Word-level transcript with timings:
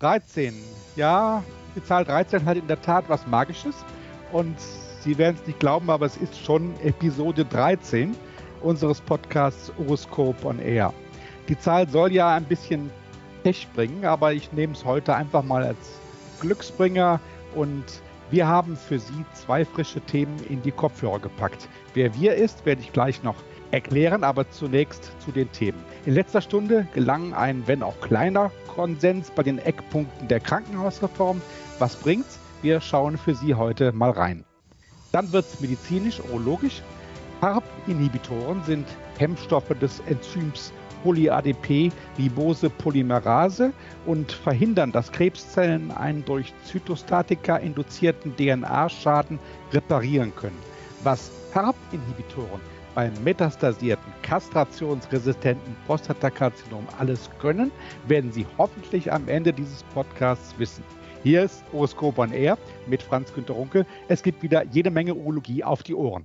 13. 0.00 0.54
Ja, 0.96 1.42
die 1.74 1.84
Zahl 1.84 2.04
13 2.04 2.44
hat 2.44 2.56
in 2.56 2.66
der 2.66 2.80
Tat 2.80 3.04
was 3.08 3.26
Magisches. 3.26 3.74
Und 4.32 4.56
Sie 5.00 5.16
werden 5.16 5.38
es 5.40 5.46
nicht 5.46 5.60
glauben, 5.60 5.90
aber 5.90 6.06
es 6.06 6.16
ist 6.16 6.36
schon 6.38 6.74
Episode 6.82 7.44
13 7.44 8.16
unseres 8.62 9.00
Podcasts 9.00 9.72
Horoscope 9.78 10.44
on 10.46 10.58
Air. 10.58 10.92
Die 11.48 11.58
Zahl 11.58 11.88
soll 11.88 12.12
ja 12.12 12.34
ein 12.34 12.44
bisschen 12.44 12.90
Pech 13.44 13.68
bringen, 13.74 14.04
aber 14.04 14.32
ich 14.32 14.52
nehme 14.52 14.72
es 14.72 14.84
heute 14.84 15.14
einfach 15.14 15.44
mal 15.44 15.62
als 15.62 15.78
Glücksbringer 16.40 17.20
und 17.54 17.84
wir 18.30 18.46
haben 18.46 18.76
für 18.76 18.98
Sie 18.98 19.24
zwei 19.32 19.64
frische 19.64 20.00
Themen 20.02 20.38
in 20.48 20.60
die 20.60 20.70
Kopfhörer 20.70 21.18
gepackt. 21.18 21.68
Wer 21.94 22.14
wir 22.14 22.34
ist, 22.34 22.66
werde 22.66 22.82
ich 22.82 22.92
gleich 22.92 23.22
noch 23.22 23.36
erklären, 23.70 24.22
aber 24.22 24.50
zunächst 24.50 25.12
zu 25.20 25.32
den 25.32 25.50
Themen. 25.52 25.82
In 26.04 26.14
letzter 26.14 26.42
Stunde 26.42 26.86
gelang 26.94 27.32
ein, 27.32 27.62
wenn 27.66 27.82
auch 27.82 27.98
kleiner, 28.00 28.50
Konsens 28.66 29.30
bei 29.30 29.42
den 29.42 29.58
Eckpunkten 29.58 30.28
der 30.28 30.40
Krankenhausreform. 30.40 31.40
Was 31.78 31.96
bringt's? 31.96 32.38
Wir 32.60 32.80
schauen 32.80 33.16
für 33.16 33.34
Sie 33.34 33.54
heute 33.54 33.92
mal 33.92 34.10
rein. 34.10 34.44
Dann 35.12 35.32
wird 35.32 35.46
es 35.46 35.60
medizinisch, 35.60 36.20
urologisch. 36.20 36.82
PARP-Inhibitoren 37.40 38.62
sind 38.64 38.86
Hemmstoffe 39.18 39.78
des 39.80 40.00
Enzyms 40.00 40.72
Poly-ADP-Ribose-Polymerase 41.02 43.72
und 44.06 44.32
verhindern, 44.32 44.92
dass 44.92 45.12
Krebszellen 45.12 45.90
einen 45.90 46.24
durch 46.24 46.54
Zytostatika 46.64 47.56
induzierten 47.56 48.34
DNA-Schaden 48.36 49.38
reparieren 49.72 50.34
können. 50.34 50.58
Was 51.02 51.30
PARP-Inhibitoren 51.52 52.60
beim 52.94 53.12
metastasierten, 53.22 54.12
kastrationsresistenten 54.22 55.76
Prostatakarzinom 55.86 56.86
alles 56.98 57.30
können, 57.40 57.70
werden 58.06 58.32
Sie 58.32 58.46
hoffentlich 58.58 59.12
am 59.12 59.28
Ende 59.28 59.52
dieses 59.52 59.82
Podcasts 59.94 60.54
wissen. 60.58 60.82
Hier 61.22 61.44
ist 61.44 61.62
Horoskop 61.72 62.18
on 62.18 62.32
Air 62.32 62.58
mit 62.86 63.02
Franz 63.02 63.32
Günter 63.32 63.54
Runke. 63.54 63.86
Es 64.08 64.22
gibt 64.22 64.42
wieder 64.42 64.64
jede 64.66 64.90
Menge 64.90 65.14
Urologie 65.14 65.62
auf 65.62 65.82
die 65.82 65.94
Ohren. 65.94 66.24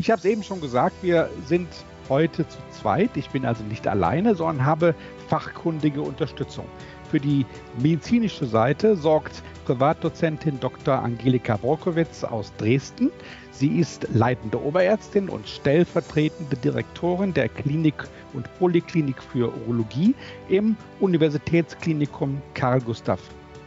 Ich 0.00 0.10
habe 0.10 0.18
es 0.18 0.24
eben 0.24 0.42
schon 0.42 0.62
gesagt, 0.62 0.96
wir 1.02 1.28
sind 1.44 1.68
heute 2.08 2.48
zu 2.48 2.56
zweit. 2.70 3.10
Ich 3.18 3.28
bin 3.28 3.44
also 3.44 3.62
nicht 3.64 3.86
alleine, 3.86 4.34
sondern 4.34 4.64
habe 4.64 4.94
fachkundige 5.28 6.00
Unterstützung. 6.00 6.64
Für 7.10 7.20
die 7.20 7.44
medizinische 7.82 8.46
Seite 8.46 8.96
sorgt 8.96 9.42
Privatdozentin 9.66 10.58
Dr. 10.58 10.94
Angelika 10.94 11.58
Borkowitz 11.58 12.24
aus 12.24 12.50
Dresden. 12.56 13.10
Sie 13.50 13.78
ist 13.78 14.08
leitende 14.14 14.58
Oberärztin 14.64 15.28
und 15.28 15.46
stellvertretende 15.46 16.56
Direktorin 16.56 17.34
der 17.34 17.50
Klinik 17.50 18.08
und 18.32 18.48
Poliklinik 18.58 19.22
für 19.22 19.52
Urologie 19.54 20.14
im 20.48 20.78
Universitätsklinikum 21.00 22.40
Karl 22.54 22.80
Gustav 22.80 23.20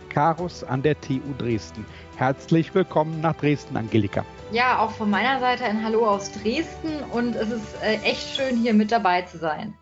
Karus 0.10 0.64
an 0.64 0.82
der 0.82 1.00
TU 1.00 1.20
Dresden. 1.38 1.86
Herzlich 2.16 2.74
willkommen 2.76 3.22
nach 3.22 3.36
Dresden, 3.36 3.76
Angelika. 3.76 4.24
Ja, 4.52 4.80
auch 4.80 4.92
von 4.92 5.10
meiner 5.10 5.40
Seite 5.40 5.66
ein 5.66 5.84
Hallo 5.84 6.08
aus 6.08 6.32
Dresden 6.32 7.00
und 7.12 7.36
es 7.36 7.50
ist 7.50 7.82
äh, 7.82 7.96
echt 8.04 8.36
schön, 8.36 8.56
hier 8.56 8.74
mit 8.74 8.92
dabei 8.92 9.24
zu 9.24 9.40
sein. 9.40 9.74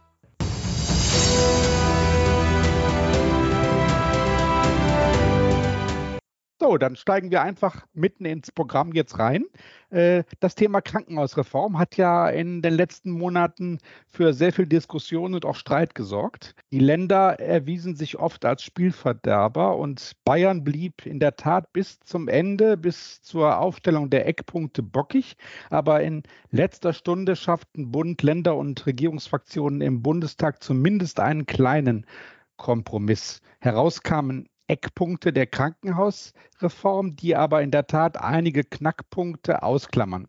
So, 6.61 6.77
dann 6.77 6.95
steigen 6.95 7.31
wir 7.31 7.41
einfach 7.41 7.87
mitten 7.95 8.23
ins 8.23 8.51
Programm 8.51 8.93
jetzt 8.93 9.17
rein. 9.17 9.45
Äh, 9.89 10.25
das 10.41 10.53
Thema 10.53 10.79
Krankenhausreform 10.79 11.79
hat 11.79 11.97
ja 11.97 12.29
in 12.29 12.61
den 12.61 12.75
letzten 12.75 13.09
Monaten 13.09 13.79
für 14.09 14.31
sehr 14.31 14.53
viel 14.53 14.67
Diskussion 14.67 15.33
und 15.33 15.43
auch 15.43 15.55
Streit 15.55 15.95
gesorgt. 15.95 16.53
Die 16.71 16.77
Länder 16.77 17.39
erwiesen 17.39 17.95
sich 17.95 18.19
oft 18.19 18.45
als 18.45 18.61
Spielverderber 18.61 19.75
und 19.75 20.11
Bayern 20.23 20.63
blieb 20.63 21.03
in 21.07 21.19
der 21.19 21.35
Tat 21.35 21.73
bis 21.73 21.99
zum 22.01 22.27
Ende, 22.27 22.77
bis 22.77 23.23
zur 23.23 23.57
Aufstellung 23.57 24.11
der 24.11 24.27
Eckpunkte 24.27 24.83
bockig. 24.83 25.37
Aber 25.71 26.03
in 26.03 26.21
letzter 26.51 26.93
Stunde 26.93 27.35
schafften 27.35 27.91
Bund, 27.91 28.21
Länder 28.21 28.55
und 28.55 28.85
Regierungsfraktionen 28.85 29.81
im 29.81 30.03
Bundestag 30.03 30.61
zumindest 30.61 31.21
einen 31.21 31.47
kleinen 31.47 32.05
Kompromiss. 32.57 33.41
Heraus 33.59 34.03
kamen 34.03 34.47
Eckpunkte 34.71 35.33
der 35.33 35.47
Krankenhausreform, 35.47 37.17
die 37.17 37.35
aber 37.35 37.61
in 37.61 37.71
der 37.71 37.87
Tat 37.87 38.15
einige 38.15 38.63
Knackpunkte 38.63 39.63
ausklammern. 39.63 40.27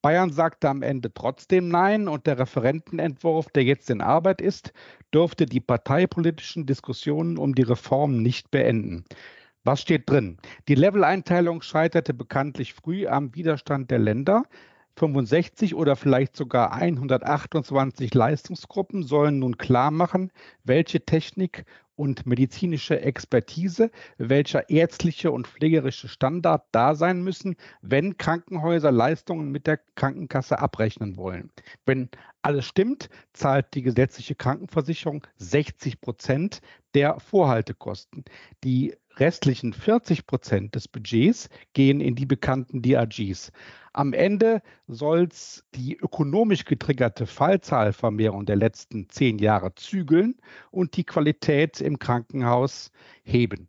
Bayern 0.00 0.30
sagte 0.30 0.70
am 0.70 0.80
Ende 0.82 1.12
trotzdem 1.12 1.68
Nein 1.68 2.08
und 2.08 2.26
der 2.26 2.38
Referentenentwurf, 2.38 3.50
der 3.50 3.64
jetzt 3.64 3.90
in 3.90 4.00
Arbeit 4.00 4.40
ist, 4.40 4.72
dürfte 5.12 5.44
die 5.44 5.60
parteipolitischen 5.60 6.64
Diskussionen 6.64 7.36
um 7.36 7.54
die 7.54 7.62
Reform 7.62 8.22
nicht 8.22 8.50
beenden. 8.50 9.04
Was 9.62 9.82
steht 9.82 10.08
drin? 10.08 10.38
Die 10.68 10.74
Leveleinteilung 10.74 11.60
scheiterte 11.60 12.14
bekanntlich 12.14 12.72
früh 12.72 13.06
am 13.06 13.34
Widerstand 13.34 13.90
der 13.90 13.98
Länder. 13.98 14.44
65 14.96 15.74
oder 15.74 15.96
vielleicht 15.96 16.34
sogar 16.34 16.72
128 16.72 18.12
Leistungsgruppen 18.14 19.02
sollen 19.02 19.38
nun 19.38 19.58
klar 19.58 19.90
machen, 19.90 20.32
welche 20.64 21.04
Technik 21.04 21.64
und 21.96 22.26
medizinische 22.26 23.00
Expertise, 23.00 23.90
welcher 24.18 24.70
ärztliche 24.70 25.30
und 25.30 25.46
pflegerische 25.46 26.08
Standard 26.08 26.64
da 26.72 26.94
sein 26.94 27.22
müssen, 27.22 27.56
wenn 27.80 28.16
Krankenhäuser 28.16 28.92
Leistungen 28.92 29.50
mit 29.50 29.66
der 29.66 29.78
Krankenkasse 29.94 30.58
abrechnen 30.58 31.16
wollen. 31.16 31.50
Wenn 31.86 32.08
alles 32.42 32.66
stimmt, 32.66 33.08
zahlt 33.32 33.74
die 33.74 33.82
gesetzliche 33.82 34.34
Krankenversicherung 34.34 35.26
60 35.36 36.00
Prozent 36.00 36.60
der 36.94 37.20
Vorhaltekosten. 37.20 38.24
Die 38.64 38.94
restlichen 39.18 39.72
40 39.72 40.26
Prozent 40.26 40.74
des 40.74 40.88
Budgets 40.88 41.48
gehen 41.72 42.00
in 42.00 42.14
die 42.14 42.26
bekannten 42.26 42.82
DRGs. 42.82 43.52
Am 43.92 44.12
Ende 44.12 44.62
soll 44.86 45.28
es 45.30 45.64
die 45.74 45.96
ökonomisch 45.96 46.64
getriggerte 46.64 47.26
Fallzahlvermehrung 47.26 48.46
der 48.46 48.56
letzten 48.56 49.08
zehn 49.08 49.38
Jahre 49.38 49.74
zügeln 49.74 50.36
und 50.70 50.96
die 50.96 51.04
Qualität 51.04 51.80
im 51.80 51.98
Krankenhaus 51.98 52.90
heben. 53.22 53.68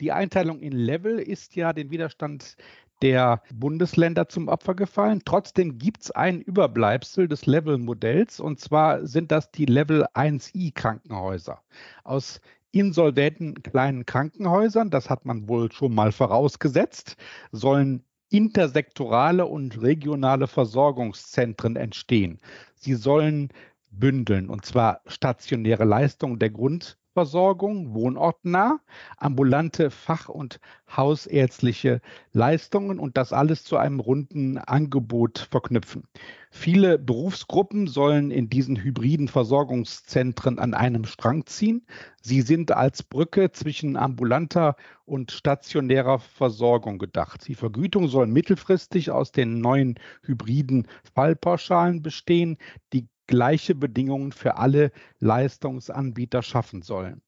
Die 0.00 0.12
Einteilung 0.12 0.60
in 0.60 0.72
Level 0.72 1.18
ist 1.18 1.56
ja 1.56 1.72
den 1.72 1.90
Widerstand 1.90 2.56
der 3.04 3.42
Bundesländer 3.52 4.30
zum 4.30 4.48
Opfer 4.48 4.74
gefallen. 4.74 5.20
Trotzdem 5.26 5.76
gibt 5.76 6.04
es 6.04 6.10
ein 6.10 6.40
Überbleibsel 6.40 7.28
des 7.28 7.44
Level-Modells 7.44 8.40
und 8.40 8.60
zwar 8.60 9.06
sind 9.06 9.30
das 9.30 9.50
die 9.50 9.66
Level 9.66 10.06
1i 10.14 10.72
Krankenhäuser. 10.72 11.60
Aus 12.02 12.40
insolventen 12.72 13.62
kleinen 13.62 14.06
Krankenhäusern, 14.06 14.88
das 14.88 15.10
hat 15.10 15.26
man 15.26 15.50
wohl 15.50 15.70
schon 15.70 15.94
mal 15.94 16.12
vorausgesetzt, 16.12 17.18
sollen 17.52 18.02
intersektorale 18.30 19.44
und 19.44 19.82
regionale 19.82 20.46
Versorgungszentren 20.46 21.76
entstehen. 21.76 22.40
Sie 22.74 22.94
sollen 22.94 23.50
bündeln, 23.90 24.48
und 24.48 24.64
zwar 24.64 25.02
stationäre 25.04 25.84
Leistungen 25.84 26.38
der 26.38 26.50
Grund 26.50 26.96
Versorgung, 27.14 27.94
wohnortnah, 27.94 28.80
ambulante 29.16 29.90
Fach- 29.90 30.28
und 30.28 30.60
hausärztliche 30.94 32.00
Leistungen 32.32 32.98
und 32.98 33.16
das 33.16 33.32
alles 33.32 33.62
zu 33.64 33.76
einem 33.76 34.00
runden 34.00 34.58
Angebot 34.58 35.48
verknüpfen. 35.50 36.08
Viele 36.50 36.98
Berufsgruppen 36.98 37.86
sollen 37.86 38.30
in 38.30 38.48
diesen 38.48 38.76
hybriden 38.76 39.28
Versorgungszentren 39.28 40.58
an 40.58 40.74
einem 40.74 41.04
Strang 41.04 41.46
ziehen. 41.46 41.86
Sie 42.20 42.42
sind 42.42 42.72
als 42.72 43.02
Brücke 43.02 43.52
zwischen 43.52 43.96
ambulanter 43.96 44.76
und 45.04 45.30
stationärer 45.30 46.18
Versorgung 46.18 46.98
gedacht. 46.98 47.46
Die 47.46 47.54
Vergütung 47.54 48.08
soll 48.08 48.26
mittelfristig 48.26 49.10
aus 49.10 49.30
den 49.30 49.60
neuen 49.60 49.98
hybriden 50.22 50.88
Fallpauschalen 51.14 52.02
bestehen, 52.02 52.56
die 52.92 53.08
gleiche 53.26 53.74
Bedingungen 53.74 54.32
für 54.32 54.56
alle 54.56 54.92
Leistungsanbieter 55.20 56.42
schaffen 56.42 56.82
sollen. 56.82 57.22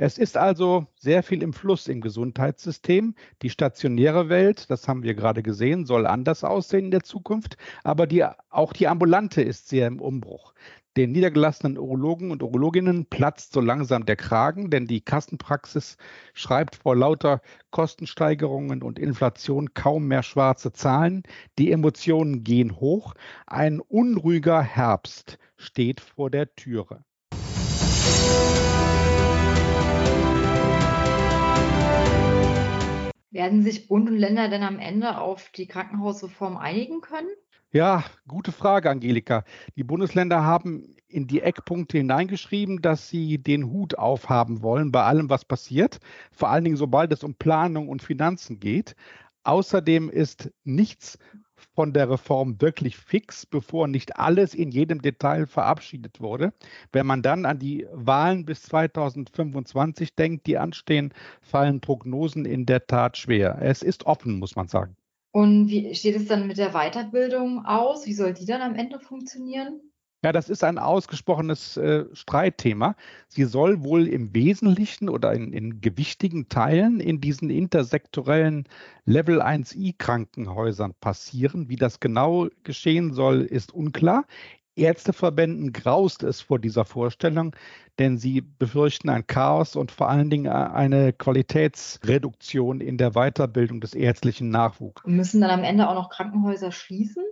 Es 0.00 0.16
ist 0.16 0.36
also 0.36 0.86
sehr 0.94 1.24
viel 1.24 1.42
im 1.42 1.52
Fluss 1.52 1.88
im 1.88 2.00
Gesundheitssystem. 2.00 3.16
Die 3.42 3.50
stationäre 3.50 4.28
Welt, 4.28 4.70
das 4.70 4.86
haben 4.86 5.02
wir 5.02 5.14
gerade 5.14 5.42
gesehen, 5.42 5.86
soll 5.86 6.06
anders 6.06 6.44
aussehen 6.44 6.84
in 6.84 6.90
der 6.92 7.02
Zukunft, 7.02 7.56
aber 7.82 8.06
die, 8.06 8.24
auch 8.48 8.72
die 8.72 8.86
ambulante 8.86 9.42
ist 9.42 9.68
sehr 9.68 9.88
im 9.88 10.00
Umbruch. 10.00 10.54
Den 10.98 11.12
niedergelassenen 11.12 11.78
Urologen 11.78 12.32
und 12.32 12.42
Urologinnen 12.42 13.06
platzt 13.06 13.52
so 13.52 13.60
langsam 13.60 14.04
der 14.04 14.16
Kragen, 14.16 14.68
denn 14.68 14.88
die 14.88 15.00
Kassenpraxis 15.00 15.96
schreibt 16.34 16.74
vor 16.74 16.96
lauter 16.96 17.40
Kostensteigerungen 17.70 18.82
und 18.82 18.98
Inflation 18.98 19.74
kaum 19.74 20.08
mehr 20.08 20.24
schwarze 20.24 20.72
Zahlen. 20.72 21.22
Die 21.56 21.70
Emotionen 21.70 22.42
gehen 22.42 22.80
hoch. 22.80 23.14
Ein 23.46 23.78
unruhiger 23.78 24.60
Herbst 24.60 25.38
steht 25.56 26.00
vor 26.00 26.30
der 26.30 26.52
Türe. 26.56 27.04
Werden 33.30 33.62
sich 33.62 33.86
Bund 33.86 34.10
und 34.10 34.16
Länder 34.18 34.48
denn 34.48 34.64
am 34.64 34.80
Ende 34.80 35.20
auf 35.20 35.52
die 35.54 35.68
Krankenhausreform 35.68 36.56
einigen 36.56 37.02
können? 37.02 37.28
Ja, 37.70 38.02
gute 38.26 38.50
Frage, 38.50 38.88
Angelika. 38.88 39.44
Die 39.76 39.84
Bundesländer 39.84 40.42
haben 40.42 40.96
in 41.06 41.26
die 41.26 41.42
Eckpunkte 41.42 41.98
hineingeschrieben, 41.98 42.80
dass 42.80 43.10
sie 43.10 43.36
den 43.36 43.66
Hut 43.70 43.98
aufhaben 43.98 44.62
wollen 44.62 44.90
bei 44.90 45.02
allem, 45.02 45.28
was 45.28 45.44
passiert, 45.44 45.98
vor 46.32 46.48
allen 46.48 46.64
Dingen 46.64 46.78
sobald 46.78 47.12
es 47.12 47.22
um 47.22 47.34
Planung 47.34 47.90
und 47.90 48.00
Finanzen 48.02 48.58
geht. 48.58 48.96
Außerdem 49.42 50.08
ist 50.08 50.50
nichts 50.64 51.18
von 51.74 51.92
der 51.92 52.08
Reform 52.08 52.58
wirklich 52.58 52.96
fix, 52.96 53.44
bevor 53.44 53.86
nicht 53.86 54.16
alles 54.16 54.54
in 54.54 54.70
jedem 54.70 55.02
Detail 55.02 55.46
verabschiedet 55.46 56.20
wurde. 56.20 56.54
Wenn 56.92 57.06
man 57.06 57.20
dann 57.20 57.44
an 57.44 57.58
die 57.58 57.86
Wahlen 57.92 58.46
bis 58.46 58.62
2025 58.62 60.14
denkt, 60.14 60.46
die 60.46 60.56
anstehen, 60.56 61.12
fallen 61.42 61.82
Prognosen 61.82 62.46
in 62.46 62.64
der 62.64 62.86
Tat 62.86 63.18
schwer. 63.18 63.58
Es 63.60 63.82
ist 63.82 64.06
offen, 64.06 64.38
muss 64.38 64.56
man 64.56 64.68
sagen. 64.68 64.96
Und 65.38 65.68
wie 65.68 65.94
steht 65.94 66.16
es 66.16 66.26
dann 66.26 66.48
mit 66.48 66.58
der 66.58 66.72
Weiterbildung 66.72 67.64
aus? 67.64 68.06
Wie 68.06 68.12
soll 68.12 68.34
die 68.34 68.44
dann 68.44 68.60
am 68.60 68.74
Ende 68.74 68.98
funktionieren? 68.98 69.80
Ja, 70.24 70.32
das 70.32 70.48
ist 70.48 70.64
ein 70.64 70.78
ausgesprochenes 70.78 71.76
äh, 71.76 72.06
Streitthema. 72.12 72.96
Sie 73.28 73.44
soll 73.44 73.84
wohl 73.84 74.08
im 74.08 74.34
Wesentlichen 74.34 75.08
oder 75.08 75.32
in, 75.32 75.52
in 75.52 75.80
gewichtigen 75.80 76.48
Teilen 76.48 76.98
in 76.98 77.20
diesen 77.20 77.50
intersektorellen 77.50 78.64
Level 79.04 79.40
1i 79.40 79.94
Krankenhäusern 79.96 80.94
passieren. 81.00 81.68
Wie 81.68 81.76
das 81.76 82.00
genau 82.00 82.48
geschehen 82.64 83.12
soll, 83.12 83.42
ist 83.42 83.72
unklar. 83.72 84.26
Ärzteverbänden 84.78 85.72
graust 85.72 86.22
es 86.22 86.40
vor 86.40 86.58
dieser 86.58 86.84
Vorstellung, 86.84 87.54
denn 87.98 88.18
sie 88.18 88.40
befürchten 88.40 89.08
ein 89.08 89.26
Chaos 89.26 89.76
und 89.76 89.90
vor 89.90 90.08
allen 90.08 90.30
Dingen 90.30 90.48
eine 90.48 91.12
Qualitätsreduktion 91.12 92.80
in 92.80 92.96
der 92.96 93.12
Weiterbildung 93.12 93.80
des 93.80 93.94
ärztlichen 93.94 94.50
Nachwuchs. 94.50 95.02
Müssen 95.04 95.40
dann 95.40 95.50
am 95.50 95.64
Ende 95.64 95.88
auch 95.88 95.94
noch 95.94 96.10
Krankenhäuser 96.10 96.72
schließen? 96.72 97.24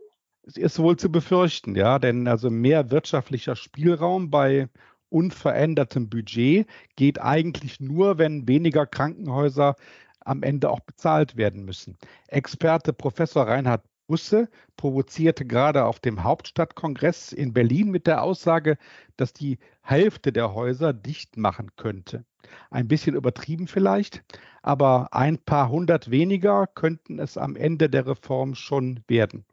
Es 0.43 0.57
ist 0.57 0.79
wohl 0.79 0.97
zu 0.97 1.11
befürchten, 1.11 1.75
ja, 1.75 1.99
denn 1.99 2.29
also 2.29 2.51
mehr 2.51 2.91
wirtschaftlicher 2.91 3.57
Spielraum 3.57 4.31
bei 4.31 4.69
unverändertem 5.09 6.09
Budget 6.09 6.67
geht 6.97 7.21
eigentlich 7.21 7.81
nur, 7.81 8.19
wenn 8.19 8.47
weniger 8.47 8.87
Krankenhäuser 8.87 9.75
am 10.21 10.43
Ende 10.43 10.71
auch 10.71 10.81
bezahlt 10.81 11.37
werden 11.37 11.65
müssen. 11.65 11.97
Experte 12.29 12.93
Professor 12.93 13.47
Reinhard 13.47 13.83
Busse 14.07 14.49
provozierte 14.77 15.45
gerade 15.45 15.85
auf 15.85 15.99
dem 15.99 16.23
Hauptstadtkongress 16.23 17.33
in 17.33 17.53
Berlin 17.53 17.91
mit 17.91 18.07
der 18.07 18.23
Aussage, 18.23 18.79
dass 19.17 19.33
die 19.33 19.59
Hälfte 19.83 20.33
der 20.33 20.55
Häuser 20.55 20.93
dicht 20.93 21.37
machen 21.37 21.71
könnte. 21.77 22.25
Ein 22.71 22.89
bisschen 22.89 23.17
übertrieben 23.17 23.67
vielleicht, 23.67 24.23
aber 24.63 25.09
ein 25.13 25.39
paar 25.39 25.69
hundert 25.69 26.11
weniger 26.11 26.67
könnten 26.67 27.19
es 27.19 27.37
am 27.37 27.57
Ende 27.57 27.91
der 27.91 28.07
Reform 28.07 28.55
schon 28.55 29.01
werden. 29.09 29.45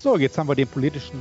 So, 0.00 0.16
jetzt 0.16 0.38
haben 0.38 0.48
wir 0.48 0.54
den 0.54 0.68
politischen 0.68 1.20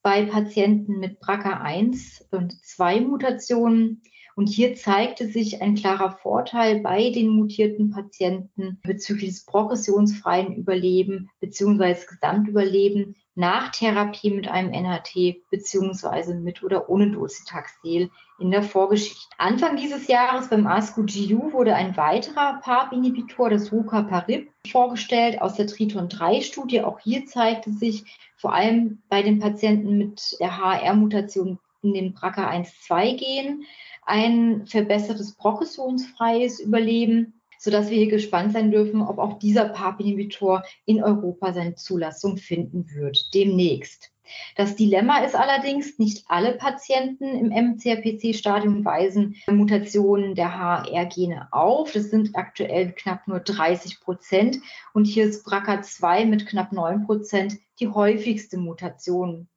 bei 0.03 0.27
Patienten 0.27 0.99
mit 0.99 1.19
BRCA1 1.23 2.25
und 2.31 2.63
2 2.63 3.01
Mutationen. 3.01 4.03
Und 4.41 4.47
hier 4.47 4.75
zeigte 4.75 5.29
sich 5.29 5.61
ein 5.61 5.75
klarer 5.75 6.13
Vorteil 6.13 6.81
bei 6.81 7.11
den 7.11 7.29
mutierten 7.29 7.91
Patienten 7.91 8.79
bezüglich 8.83 9.29
des 9.33 9.45
progressionsfreien 9.45 10.57
Überleben 10.57 11.29
bzw. 11.41 12.07
Gesamtüberleben 12.09 13.17
nach 13.35 13.71
Therapie 13.71 14.31
mit 14.31 14.49
einem 14.49 14.73
NHT 14.73 15.43
beziehungsweise 15.51 16.35
mit 16.37 16.63
oder 16.63 16.89
ohne 16.89 17.11
Docetaxel 17.11 18.09
in 18.39 18.51
der 18.51 18.63
Vorgeschichte. 18.63 19.29
Anfang 19.37 19.77
dieses 19.77 20.09
Jahres 20.09 20.49
beim 20.49 20.67
ASCO-GU 20.67 21.53
wurde 21.53 21.75
ein 21.75 21.99
weiterer 21.99 22.61
PARP-Inhibitor, 22.63 23.51
das 23.51 23.71
Rucaparib, 23.71 24.51
vorgestellt 24.67 25.43
aus 25.43 25.57
der 25.57 25.67
Triton-3-Studie. 25.67 26.81
Auch 26.81 26.99
hier 27.01 27.27
zeigte 27.27 27.73
sich 27.73 28.19
vor 28.39 28.55
allem 28.55 29.03
bei 29.11 29.21
den 29.21 29.39
Patienten 29.39 29.99
mit 29.99 30.39
der 30.41 30.57
HR-Mutation 30.57 31.59
in 31.83 31.95
den 31.95 32.15
BRCA1-2-Gen 32.15 33.65
ein 34.05 34.67
verbessertes 34.67 35.37
progressionsfreies 35.37 36.61
Überleben 36.61 37.41
sodass 37.61 37.91
wir 37.91 37.99
hier 37.99 38.09
gespannt 38.09 38.55
sein 38.55 38.71
dürfen, 38.71 39.03
ob 39.03 39.19
auch 39.19 39.39
dieser 39.39 39.69
PARP-Inhibitor 39.69 40.63
in 40.87 41.05
Europa 41.05 41.53
seine 41.53 41.75
Zulassung 41.75 42.39
finden 42.39 42.91
wird, 42.95 43.35
demnächst. 43.35 44.11
Das 44.57 44.77
Dilemma 44.77 45.19
ist 45.19 45.35
allerdings, 45.35 45.99
nicht 45.99 46.25
alle 46.29 46.53
Patienten 46.53 47.25
im 47.25 47.49
MCRPC-Stadium 47.49 48.85
weisen 48.85 49.37
Mutationen 49.49 50.35
der 50.35 50.57
HR-Gene 50.57 51.49
auf. 51.51 51.93
Das 51.93 52.11
sind 52.11 52.35
aktuell 52.35 52.93
knapp 52.93 53.29
nur 53.29 53.41
30 53.41 54.01
Prozent. 54.01 54.59
Und 54.95 55.05
hier 55.05 55.25
ist 55.25 55.47
BRCA2 55.47 56.25
mit 56.27 56.47
knapp 56.47 56.73
9 56.73 57.05
Prozent 57.05 57.59
die 57.79 57.89
häufigste 57.89 58.57
Mutation. 58.57 59.49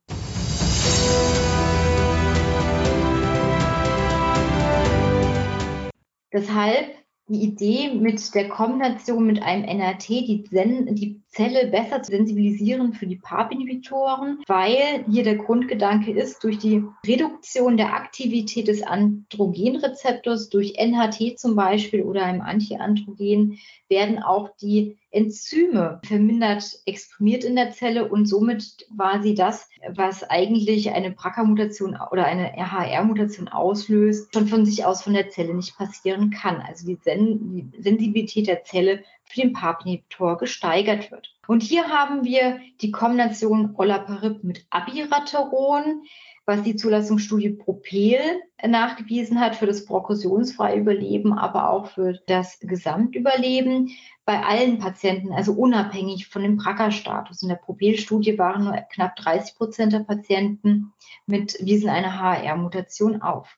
Deshalb 6.34 6.88
die 7.28 7.42
Idee 7.42 7.94
mit 7.94 8.36
der 8.36 8.50
Kombination 8.50 9.26
mit 9.26 9.42
einem 9.42 9.64
NRT, 9.64 10.10
die, 10.10 10.44
Sen 10.50 10.94
die 10.94 11.22
Zelle 11.28 11.68
besser 11.68 12.02
zu 12.02 12.12
sensibilisieren 12.12 12.94
für 12.94 13.08
die 13.08 13.16
PARP-Inhibitoren, 13.16 14.40
weil 14.48 15.06
hier 15.10 15.24
der 15.24 15.38
Grundgedanke 15.38 16.12
ist, 16.12 16.44
durch 16.44 16.58
die 16.58 16.84
Reduktion 17.08 17.78
der 17.78 17.94
Aktivität 17.94 18.68
des 18.68 18.84
Androgenrezeptors 18.84 20.50
durch 20.50 20.76
NHT 20.78 21.40
zum 21.40 21.56
Beispiel 21.56 22.04
oder 22.04 22.26
einem 22.26 22.42
Antiandrogen 22.42 23.58
werden 23.88 24.22
auch 24.22 24.50
die 24.62 24.98
Enzyme 25.14 26.02
vermindert 26.04 26.80
exprimiert 26.86 27.44
in 27.44 27.56
der 27.56 27.72
Zelle 27.72 28.10
und 28.10 28.26
somit 28.26 28.86
quasi 28.96 29.36
das, 29.36 29.70
was 29.88 30.24
eigentlich 30.24 30.92
eine 30.92 31.12
BRCA-Mutation 31.12 31.98
oder 32.12 32.26
eine 32.26 32.58
RHR-Mutation 32.58 33.48
auslöst, 33.48 34.34
schon 34.34 34.48
von 34.48 34.66
sich 34.66 34.86
aus 34.86 35.04
von 35.04 35.14
der 35.14 35.30
Zelle 35.30 35.54
nicht 35.54 35.78
passieren 35.78 36.32
kann. 36.32 36.62
Also 36.62 36.88
die, 36.88 36.98
Sen 37.04 37.72
die 37.72 37.82
Sensibilität 37.82 38.48
der 38.48 38.64
Zelle 38.64 39.04
für 39.26 39.42
den 39.42 39.54
PARP-Inhibitor 39.54 40.38
gesteigert 40.38 41.12
wird. 41.12 41.34
Und 41.48 41.62
hier 41.62 41.90
haben 41.90 42.24
wir 42.24 42.60
die 42.82 42.92
Kombination 42.92 43.76
Olaparib 43.76 44.44
mit 44.44 44.66
Abiraterol 44.70 46.02
was 46.46 46.64
die 46.64 46.76
Zulassungsstudie 46.76 47.52
Propel 47.52 48.20
nachgewiesen 48.66 49.40
hat 49.40 49.56
für 49.56 49.66
das 49.66 49.86
proklusionsfreie 49.86 50.78
Überleben, 50.78 51.34
aber 51.34 51.70
auch 51.70 51.88
für 51.88 52.20
das 52.28 52.60
Gesamtüberleben 52.60 53.92
bei 54.26 54.42
allen 54.44 54.80
Patienten, 54.80 55.34
also 55.34 55.54
unabhängig 55.54 56.28
von 56.28 56.44
dem 56.44 56.58
BRCA-Status. 56.58 57.44
In 57.44 57.50
der 57.50 57.56
Propel-Studie 57.56 58.38
waren 58.38 58.66
nur 58.66 58.76
knapp 58.92 59.16
30 59.16 59.56
Prozent 59.56 59.94
der 59.94 60.00
Patienten 60.00 60.94
mit 61.26 61.58
wiesen 61.62 61.90
eine 61.90 62.20
HR-Mutation 62.20 63.22
auf. 63.22 63.58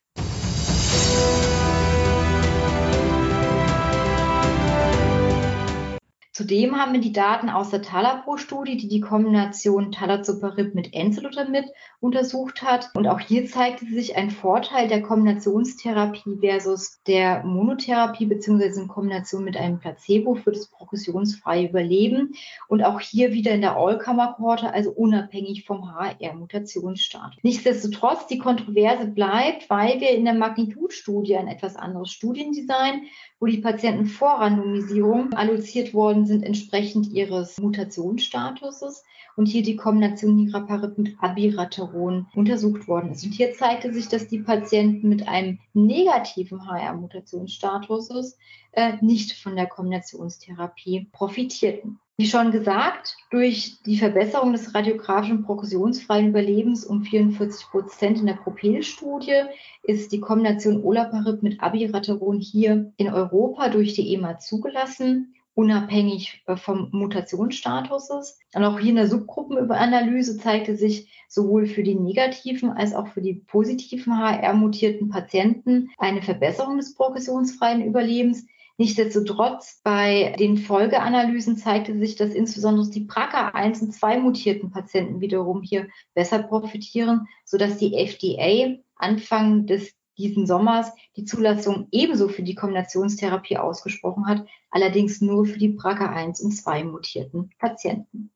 Zudem 6.35 6.77
haben 6.77 6.91
wir 6.91 6.99
die 6.99 7.13
Daten 7.13 7.49
aus 7.49 7.69
der 7.69 7.81
Talapro-Studie, 7.81 8.75
die 8.75 8.89
die 8.89 8.99
Kombination 8.99 9.93
Talazoparib 9.93 10.75
mit 10.75 10.93
Enzalutamid 10.93 11.63
untersucht 12.01 12.61
hat. 12.61 12.89
Und 12.93 13.07
auch 13.07 13.21
hier 13.21 13.45
zeigte 13.45 13.85
sich 13.85 14.17
ein 14.17 14.29
Vorteil 14.29 14.89
der 14.89 15.01
Kombinationstherapie 15.01 16.39
versus 16.41 16.99
der 17.07 17.45
Monotherapie 17.45 18.25
beziehungsweise 18.25 18.81
in 18.81 18.89
Kombination 18.89 19.45
mit 19.45 19.55
einem 19.55 19.79
Placebo 19.79 20.35
für 20.35 20.51
das 20.51 20.67
progressionsfreie 20.67 21.69
Überleben. 21.69 22.33
Und 22.67 22.83
auch 22.83 22.99
hier 22.99 23.31
wieder 23.31 23.51
in 23.51 23.61
der 23.61 23.77
Allkammer-Kohorte, 23.77 24.73
also 24.73 24.91
unabhängig 24.91 25.63
vom 25.63 25.95
HR-Mutationsstatus. 25.95 27.39
Nichtsdestotrotz, 27.43 28.27
die 28.27 28.39
Kontroverse 28.39 29.07
bleibt, 29.07 29.69
weil 29.69 30.01
wir 30.01 30.09
in 30.09 30.25
der 30.25 30.33
Magnitude-Studie 30.33 31.37
ein 31.37 31.47
etwas 31.47 31.77
anderes 31.77 32.11
Studiendesign 32.11 33.03
wo 33.39 33.47
die 33.47 33.57
Patienten 33.57 34.05
vor 34.05 34.39
Randomisierung 34.39 35.33
alloziert 35.33 35.93
worden 35.93 36.25
sind, 36.25 36.43
entsprechend 36.43 37.07
ihres 37.07 37.57
Mutationsstatuses 37.59 39.03
und 39.35 39.47
hier 39.47 39.63
die 39.63 39.75
Kombination 39.75 40.35
Niraparib 40.35 40.97
mit 40.97 41.15
Abiraterol 41.19 42.25
untersucht 42.33 42.87
worden 42.87 43.11
ist. 43.11 43.25
Und 43.25 43.33
hier 43.33 43.53
zeigte 43.53 43.93
sich, 43.93 44.07
dass 44.07 44.27
die 44.27 44.39
Patienten 44.39 45.09
mit 45.09 45.27
einem 45.27 45.59
negativen 45.73 46.65
HR-Mutationsstatus 46.65 48.37
äh, 48.71 48.93
nicht 49.01 49.33
von 49.33 49.55
der 49.55 49.67
Kombinationstherapie 49.67 51.09
profitierten. 51.11 51.99
Wie 52.17 52.27
schon 52.27 52.51
gesagt, 52.51 53.17
durch 53.29 53.81
die 53.85 53.97
Verbesserung 53.97 54.53
des 54.53 54.73
radiografischen 54.73 55.43
progressionsfreien 55.43 56.29
Überlebens 56.29 56.85
um 56.85 57.03
44 57.03 57.67
Prozent 57.67 58.19
in 58.19 58.25
der 58.25 58.35
Propel-Studie 58.35 59.41
ist 59.83 60.13
die 60.13 60.21
Kombination 60.21 60.81
Olaparib 60.81 61.43
mit 61.43 61.61
Abiraterol 61.61 62.39
hier 62.39 62.93
in 62.95 63.09
Europa 63.09 63.67
durch 63.67 63.95
die 63.95 64.13
EMA 64.13 64.39
zugelassen, 64.39 65.35
unabhängig 65.55 66.41
äh, 66.47 66.55
vom 66.55 66.87
Mutationsstatus. 66.93 68.09
Und 68.53 68.63
auch 68.63 68.79
hier 68.79 68.91
in 68.91 68.95
der 68.95 69.09
Subgruppenanalyse 69.09 70.37
zeigte 70.37 70.77
sich 70.77 71.09
sowohl 71.27 71.65
für 71.65 71.83
die 71.83 71.95
negativen 71.95 72.69
als 72.69 72.93
auch 72.93 73.07
für 73.07 73.21
die 73.21 73.33
positiven 73.33 74.17
HR-mutierten 74.17 75.09
Patienten 75.09 75.89
eine 75.97 76.21
Verbesserung 76.21 76.77
des 76.77 76.95
progressionsfreien 76.95 77.83
Überlebens. 77.83 78.45
Nichtsdestotrotz 78.77 79.79
bei 79.83 80.35
den 80.37 80.57
Folgeanalysen 80.57 81.55
zeigte 81.55 81.97
sich, 81.97 82.17
dass 82.17 82.33
insbesondere 82.33 82.89
die 82.89 83.07
BRCA1 83.07 83.81
und 83.81 83.93
2 83.93 84.19
mutierten 84.19 84.69
Patienten 84.69 85.21
wiederum 85.21 85.61
hier 85.61 85.87
besser 86.13 86.43
profitieren, 86.43 87.27
sodass 87.45 87.77
die 87.77 87.95
FDA 87.95 88.77
Anfang 88.97 89.65
des 89.65 89.93
diesen 90.17 90.47
Sommers 90.47 90.91
die 91.15 91.25
Zulassung 91.25 91.87
ebenso 91.91 92.29
für 92.29 92.43
die 92.43 92.55
Kombinationstherapie 92.55 93.57
ausgesprochen 93.57 94.27
hat, 94.27 94.45
allerdings 94.69 95.21
nur 95.21 95.45
für 95.45 95.59
die 95.59 95.77
BRCA1 95.77 96.41
und 96.41 96.51
2 96.51 96.83
mutierten 96.85 97.49
Patienten. 97.59 98.31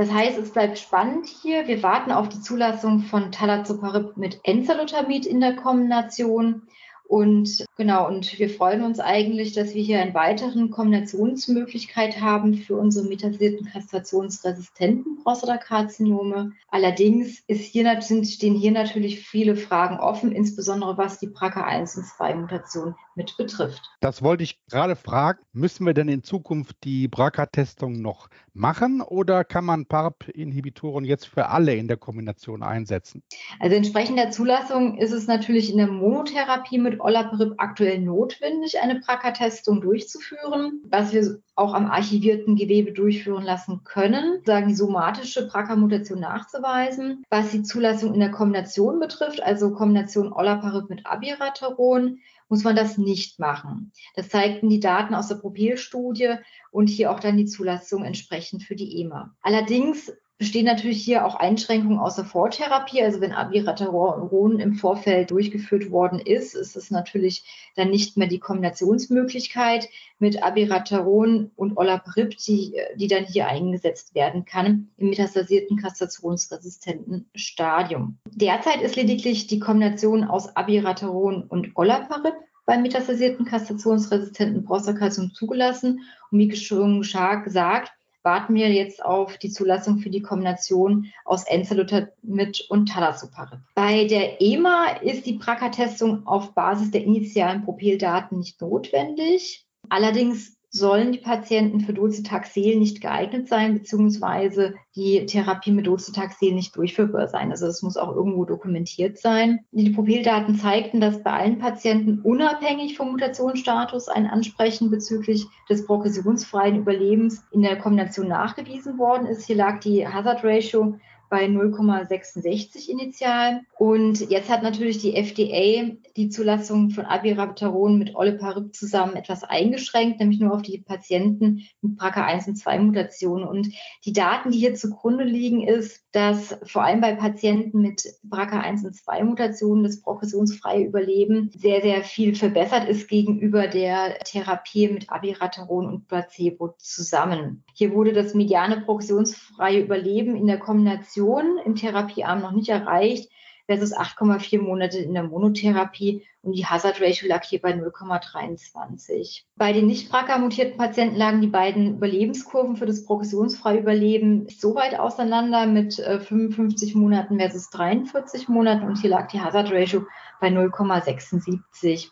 Das 0.00 0.10
heißt, 0.10 0.38
es 0.38 0.52
bleibt 0.52 0.78
spannend 0.78 1.26
hier. 1.26 1.68
Wir 1.68 1.82
warten 1.82 2.10
auf 2.10 2.30
die 2.30 2.40
Zulassung 2.40 3.00
von 3.00 3.32
Talazoparib 3.32 4.16
mit 4.16 4.40
Enzalutamid 4.44 5.26
in 5.26 5.40
der 5.40 5.56
Kombination. 5.56 6.62
Und 7.06 7.66
genau, 7.76 8.08
und 8.08 8.38
wir 8.38 8.48
freuen 8.48 8.82
uns 8.82 8.98
eigentlich, 8.98 9.52
dass 9.52 9.74
wir 9.74 9.82
hier 9.82 10.00
eine 10.00 10.14
weitere 10.14 10.68
Kombinationsmöglichkeit 10.68 12.18
haben 12.18 12.54
für 12.54 12.76
unsere 12.76 13.08
metasierten 13.08 13.66
kastrationsresistenten 13.66 15.18
Prostatakarzinome. 15.22 16.52
Allerdings 16.68 17.40
ist 17.46 17.64
hier, 17.64 18.00
sind, 18.00 18.26
stehen 18.26 18.54
hier 18.54 18.72
natürlich 18.72 19.26
viele 19.26 19.56
Fragen 19.56 19.98
offen, 19.98 20.32
insbesondere 20.32 20.96
was 20.96 21.18
die 21.18 21.28
BRCA1 21.28 21.98
und 21.98 22.04
2 22.04 22.34
Mutation 22.34 22.94
mit 23.14 23.36
betrifft. 23.36 23.82
Das 24.00 24.22
wollte 24.22 24.44
ich 24.44 24.64
gerade 24.66 24.96
fragen. 24.96 25.40
Müssen 25.52 25.84
wir 25.84 25.94
denn 25.94 26.08
in 26.08 26.22
Zukunft 26.22 26.76
die 26.84 27.08
BRCA-Testung 27.08 28.00
noch 28.00 28.28
machen 28.54 29.00
oder 29.00 29.44
kann 29.44 29.64
man 29.64 29.86
PARP-Inhibitoren 29.86 31.04
jetzt 31.04 31.26
für 31.26 31.48
alle 31.48 31.74
in 31.74 31.88
der 31.88 31.96
Kombination 31.96 32.62
einsetzen? 32.62 33.22
Also 33.58 33.76
entsprechend 33.76 34.18
der 34.18 34.30
Zulassung 34.30 34.98
ist 34.98 35.12
es 35.12 35.26
natürlich 35.26 35.70
in 35.70 35.78
der 35.78 35.88
Monotherapie 35.88 36.78
mit 36.78 37.00
Olaparib 37.00 37.54
aktuell 37.58 38.00
notwendig, 38.00 38.80
eine 38.80 39.00
BRCA-Testung 39.00 39.80
durchzuführen, 39.80 40.82
was 40.88 41.12
wir 41.12 41.40
auch 41.54 41.74
am 41.74 41.90
archivierten 41.90 42.56
Gewebe 42.56 42.92
durchführen 42.92 43.44
lassen 43.44 43.84
können, 43.84 44.40
sagen 44.46 44.68
die 44.68 44.74
somatische 45.10 45.48
BRCA-Mutation 45.48 46.20
nachzuweisen. 46.20 47.24
Was 47.30 47.50
die 47.50 47.62
Zulassung 47.62 48.14
in 48.14 48.20
der 48.20 48.30
Kombination 48.30 49.00
betrifft, 49.00 49.42
also 49.42 49.72
Kombination 49.72 50.32
Olaparib 50.32 50.88
mit 50.88 51.06
Abiraterol, 51.06 52.18
muss 52.48 52.64
man 52.64 52.76
das 52.76 52.98
nicht 52.98 53.38
machen. 53.38 53.92
Das 54.14 54.28
zeigten 54.28 54.68
die 54.68 54.80
Daten 54.80 55.14
aus 55.14 55.28
der 55.28 55.36
Propel-Studie 55.36 56.34
und 56.70 56.88
hier 56.88 57.10
auch 57.10 57.20
dann 57.20 57.36
die 57.36 57.46
Zulassung 57.46 58.04
entsprechend 58.04 58.62
für 58.62 58.76
die 58.76 59.00
EMA. 59.00 59.34
Allerdings 59.42 60.12
bestehen 60.40 60.64
natürlich 60.64 61.04
hier 61.04 61.26
auch 61.26 61.34
Einschränkungen 61.34 61.98
außer 61.98 62.24
Vortherapie. 62.24 63.02
Also 63.02 63.20
wenn 63.20 63.32
Abiraterol 63.32 64.58
im 64.58 64.72
Vorfeld 64.72 65.30
durchgeführt 65.30 65.90
worden 65.90 66.18
ist, 66.18 66.54
ist 66.54 66.76
es 66.76 66.90
natürlich 66.90 67.44
dann 67.76 67.90
nicht 67.90 68.16
mehr 68.16 68.26
die 68.26 68.38
Kombinationsmöglichkeit 68.38 69.90
mit 70.18 70.42
Abiraterol 70.42 71.50
und 71.56 71.76
Olaparib, 71.76 72.38
die, 72.38 72.74
die 72.96 73.06
dann 73.06 73.24
hier 73.24 73.48
eingesetzt 73.48 74.14
werden 74.14 74.46
kann 74.46 74.88
im 74.96 75.10
metastasierten 75.10 75.76
kastrationsresistenten 75.76 77.28
Stadium. 77.34 78.16
Derzeit 78.24 78.80
ist 78.80 78.96
lediglich 78.96 79.46
die 79.46 79.60
Kombination 79.60 80.24
aus 80.24 80.56
Abiraterol 80.56 81.44
und 81.50 81.76
Olaparib 81.76 82.32
beim 82.64 82.80
metastasierten 82.80 83.44
kastrationsresistenten 83.44 84.64
Prostatakarzinom 84.64 85.34
zugelassen. 85.34 86.00
Und 86.30 86.38
wie 86.38 86.56
schon 86.56 87.02
gesagt, 87.02 87.92
warten 88.22 88.54
wir 88.54 88.70
jetzt 88.70 89.04
auf 89.04 89.38
die 89.38 89.50
Zulassung 89.50 89.98
für 89.98 90.10
die 90.10 90.22
Kombination 90.22 91.06
aus 91.24 91.44
Enzalutamid 91.44 92.66
und 92.68 92.88
Talazoparib. 92.88 93.60
Bei 93.74 94.04
der 94.04 94.40
EMA 94.40 94.98
ist 95.02 95.26
die 95.26 95.34
BRCA-Testung 95.34 96.26
auf 96.26 96.54
Basis 96.54 96.90
der 96.90 97.04
initialen 97.04 97.64
Propeldaten 97.64 98.38
nicht 98.38 98.60
notwendig. 98.60 99.66
Allerdings 99.88 100.59
sollen 100.72 101.10
die 101.10 101.18
Patienten 101.18 101.80
für 101.80 101.92
Docetaxel 101.92 102.76
nicht 102.76 103.00
geeignet 103.00 103.48
sein, 103.48 103.74
beziehungsweise 103.74 104.74
die 104.94 105.26
Therapie 105.26 105.72
mit 105.72 105.88
Docetaxel 105.88 106.52
nicht 106.52 106.76
durchführbar 106.76 107.26
sein. 107.26 107.50
Also 107.50 107.66
das 107.66 107.82
muss 107.82 107.96
auch 107.96 108.14
irgendwo 108.14 108.44
dokumentiert 108.44 109.18
sein. 109.18 109.64
Die 109.72 109.90
Pupildaten 109.90 110.54
zeigten, 110.54 111.00
dass 111.00 111.24
bei 111.24 111.32
allen 111.32 111.58
Patienten 111.58 112.20
unabhängig 112.20 112.96
vom 112.96 113.10
Mutationsstatus 113.10 114.08
ein 114.08 114.26
Ansprechen 114.26 114.90
bezüglich 114.90 115.46
des 115.68 115.84
progressionsfreien 115.86 116.76
Überlebens 116.76 117.44
in 117.50 117.62
der 117.62 117.76
Kombination 117.76 118.28
nachgewiesen 118.28 118.96
worden 118.96 119.26
ist. 119.26 119.46
Hier 119.46 119.56
lag 119.56 119.80
die 119.80 120.06
Hazard 120.06 120.44
Ratio 120.44 120.94
bei 121.30 121.46
0,66 121.46 122.90
initial. 122.90 123.60
Und 123.78 124.28
jetzt 124.28 124.50
hat 124.50 124.62
natürlich 124.62 124.98
die 124.98 125.14
FDA 125.16 125.92
die 126.16 126.28
Zulassung 126.28 126.90
von 126.90 127.06
Abiraterone 127.06 127.96
mit 127.96 128.14
Oleparib 128.16 128.74
zusammen 128.74 129.14
etwas 129.14 129.44
eingeschränkt, 129.44 130.18
nämlich 130.18 130.40
nur 130.40 130.52
auf 130.52 130.62
die 130.62 130.78
Patienten 130.78 131.62
mit 131.80 131.98
BRCA1 131.98 132.48
und 132.48 132.56
2 132.56 132.78
Mutationen. 132.80 133.46
Und 133.46 133.68
die 134.04 134.12
Daten, 134.12 134.50
die 134.50 134.58
hier 134.58 134.74
zugrunde 134.74 135.24
liegen, 135.24 135.66
ist, 135.66 136.04
dass 136.12 136.58
vor 136.64 136.82
allem 136.82 137.00
bei 137.00 137.14
Patienten 137.14 137.80
mit 137.80 138.02
BRCA1 138.28 138.84
und 138.84 138.96
2 138.96 139.24
Mutationen 139.24 139.84
das 139.84 140.02
progressionsfreie 140.02 140.84
Überleben 140.84 141.52
sehr, 141.56 141.80
sehr 141.80 142.02
viel 142.02 142.34
verbessert 142.34 142.88
ist 142.88 143.08
gegenüber 143.08 143.68
der 143.68 144.18
Therapie 144.24 144.88
mit 144.88 145.10
Abiraterone 145.10 145.86
und 145.88 146.08
Placebo 146.08 146.74
zusammen. 146.78 147.62
Hier 147.74 147.94
wurde 147.94 148.12
das 148.12 148.34
mediane 148.34 148.80
progressionsfreie 148.80 149.80
Überleben 149.80 150.34
in 150.34 150.48
der 150.48 150.58
Kombination 150.58 151.19
im 151.64 151.74
Therapiearm 151.74 152.40
noch 152.40 152.52
nicht 152.52 152.68
erreicht 152.68 153.30
versus 153.66 153.96
8,4 153.96 154.60
Monate 154.60 154.98
in 154.98 155.14
der 155.14 155.22
Monotherapie 155.22 156.26
und 156.42 156.52
die 156.52 156.64
Hazard 156.64 157.00
Ratio 157.00 157.28
lag 157.28 157.44
hier 157.44 157.60
bei 157.60 157.72
0,23. 157.72 159.42
Bei 159.56 159.72
den 159.72 159.86
nicht 159.86 160.10
BRCA-mutierten 160.10 160.78
Patienten 160.78 161.16
lagen 161.16 161.42
die 161.42 161.48
beiden 161.48 161.96
Überlebenskurven 161.96 162.76
für 162.76 162.86
das 162.86 163.04
progressionsfreie 163.04 163.80
Überleben 163.80 164.48
so 164.48 164.74
weit 164.74 164.98
auseinander 164.98 165.66
mit 165.66 165.94
55 165.94 166.94
äh, 166.94 166.98
Monaten 166.98 167.38
versus 167.38 167.68
43 167.70 168.48
Monaten 168.48 168.86
und 168.86 168.96
hier 168.96 169.10
lag 169.10 169.28
die 169.28 169.40
Hazard 169.40 169.70
Ratio 169.70 170.06
bei 170.40 170.48
0,76. 170.48 172.08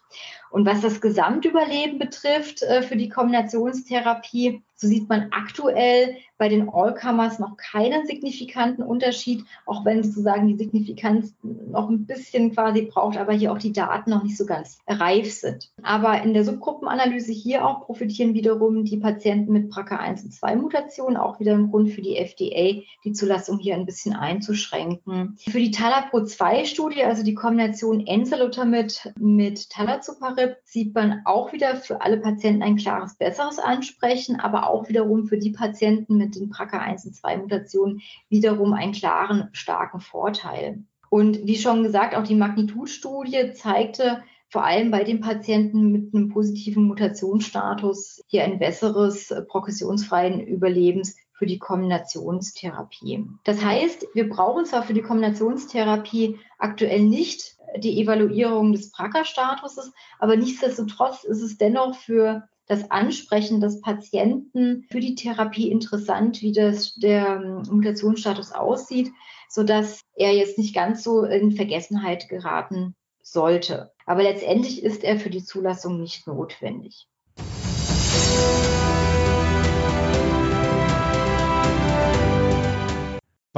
Und 0.51 0.67
was 0.67 0.81
das 0.81 1.01
Gesamtüberleben 1.01 1.99
betrifft 1.99 2.63
äh, 2.63 2.83
für 2.83 2.97
die 2.97 3.09
Kombinationstherapie, 3.09 4.63
so 4.75 4.87
sieht 4.87 5.09
man 5.09 5.29
aktuell 5.33 6.17
bei 6.39 6.49
den 6.49 6.69
Allcomers 6.69 7.39
noch 7.39 7.57
keinen 7.57 8.07
signifikanten 8.07 8.85
Unterschied, 8.85 9.45
auch 9.67 9.85
wenn 9.85 10.05
sozusagen 10.05 10.47
die 10.47 10.57
Signifikanz 10.57 11.35
noch 11.43 11.89
ein 11.89 12.07
bisschen 12.07 12.55
quasi 12.55 12.83
braucht, 12.83 13.19
aber 13.19 13.33
hier 13.33 13.53
auch 13.53 13.59
die 13.59 13.73
Daten 13.73 14.13
noch 14.19 14.25
nicht 14.25 14.37
so 14.37 14.47
ganz 14.47 14.79
reif 14.87 15.33
sind. 15.33 15.71
Aber 15.83 16.21
in 16.23 16.35
der 16.35 16.45
Subgruppenanalyse 16.45 17.33
hier 17.33 17.65
auch 17.65 17.83
profitieren 17.83 18.35
wiederum 18.35 18.85
die 18.85 18.99
Patienten 18.99 19.53
mit 19.53 19.73
BRCA1 19.73 20.25
und 20.25 20.35
2 20.35 20.57
Mutationen, 20.57 21.17
auch 21.17 21.41
wieder 21.41 21.55
ein 21.55 21.71
Grund 21.71 21.91
für 21.91 22.03
die 22.03 22.17
FDA, 22.17 22.83
die 23.05 23.13
Zulassung 23.13 23.59
hier 23.59 23.75
ein 23.75 23.87
bisschen 23.87 24.15
einzuschränken. 24.15 25.39
Für 25.39 25.61
die 25.61 25.71
Talapro-2-Studie, 25.71 27.05
also 27.05 27.23
die 27.23 27.35
Kombination 27.35 28.07
Enzalutamid 28.07 29.13
mit 29.19 29.71
Talazoparib, 29.71 30.57
sieht 30.65 30.95
man 30.95 31.23
auch 31.25 31.53
wieder 31.53 31.77
für 31.77 32.03
alle 32.03 32.19
Patienten 32.19 32.63
ein 32.63 32.77
klares 32.77 33.15
besseres 33.17 33.59
Ansprechen, 33.59 34.41
aber 34.41 34.69
auch 34.69 34.89
wiederum 34.89 35.27
für 35.27 35.39
die 35.39 35.51
Patienten 35.51 36.17
mit 36.17 36.35
den 36.35 36.51
BRCA1 36.51 37.07
und 37.07 37.15
2 37.15 37.37
Mutationen 37.39 38.01
wiederum 38.29 38.73
einen 38.73 38.93
klaren, 38.93 39.49
starken 39.53 40.01
Vorteil. 40.01 40.83
Und 41.11 41.47
wie 41.47 41.57
schon 41.57 41.83
gesagt, 41.83 42.15
auch 42.15 42.25
die 42.25 42.35
Magnitudstudie 42.35 43.53
zeigte 43.55 44.23
vor 44.51 44.65
allem 44.65 44.91
bei 44.91 45.05
den 45.05 45.21
Patienten 45.21 45.93
mit 45.93 46.15
einem 46.15 46.31
positiven 46.31 46.85
Mutationsstatus 46.85 48.23
hier 48.29 48.45
ein 48.45 48.59
besseres 48.59 49.33
progressionsfreien 49.49 50.41
Überlebens 50.41 51.17
für 51.33 51.47
die 51.47 51.59
Kombinationstherapie. 51.59 53.27
Das 53.45 53.63
heißt, 53.63 54.07
wir 54.15 54.29
brauchen 54.29 54.65
zwar 54.65 54.83
für 54.83 54.95
die 54.95 55.03
Kombinationstherapie 55.03 56.39
aktuell 56.59 57.03
nicht 57.03 57.57
die 57.77 58.01
Evaluierung 58.01 58.73
des 58.73 58.91
BRCA-Statuses, 58.91 59.93
aber 60.19 60.37
nichtsdestotrotz 60.37 61.25
ist 61.25 61.43
es 61.43 61.59
dennoch 61.59 61.95
für 61.95 62.49
das 62.67 62.91
Ansprechen 62.91 63.61
des 63.61 63.81
Patienten 63.81 64.87
für 64.91 65.01
die 65.01 65.15
Therapie 65.15 65.71
interessant, 65.71 66.43
wie 66.43 66.53
das 66.53 66.95
der 66.97 67.41
ähm, 67.43 67.63
Mutationsstatus 67.71 68.53
aussieht, 68.53 69.11
sodass 69.49 70.01
er 70.15 70.33
jetzt 70.33 70.59
nicht 70.59 70.75
ganz 70.75 71.03
so 71.03 71.25
in 71.25 71.53
Vergessenheit 71.53 72.29
geraten 72.29 72.95
sollte. 73.23 73.93
Aber 74.07 74.23
letztendlich 74.23 74.83
ist 74.83 75.05
er 75.05 75.19
für 75.19 75.31
die 75.31 75.45
Zulassung 75.45 76.01
nicht 76.01 76.27
notwendig. 76.27 77.09